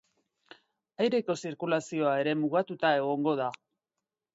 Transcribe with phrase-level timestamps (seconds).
[1.05, 3.57] Aireko zirkulazioa ere mugatuta egongo da.